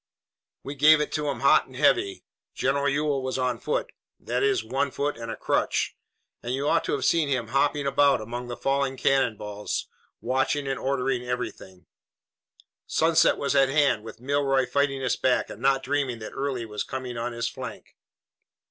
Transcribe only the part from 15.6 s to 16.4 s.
not dreaming that